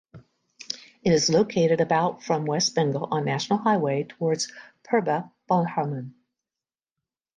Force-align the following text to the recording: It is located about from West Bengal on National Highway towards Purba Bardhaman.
It 1.03 1.13
is 1.13 1.29
located 1.29 1.79
about 1.79 2.23
from 2.23 2.47
West 2.47 2.73
Bengal 2.73 3.07
on 3.11 3.23
National 3.23 3.59
Highway 3.59 4.05
towards 4.05 4.51
Purba 4.83 5.29
Bardhaman. 5.47 6.13